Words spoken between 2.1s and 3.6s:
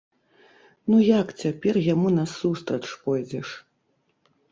насустрач пойдзеш?